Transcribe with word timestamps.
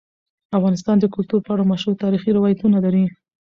افغانستان 0.57 0.97
د 0.99 1.05
کلتور 1.15 1.39
په 1.43 1.51
اړه 1.53 1.69
مشهور 1.71 1.95
تاریخی 2.03 2.31
روایتونه 2.37 2.77
لري. 2.85 3.05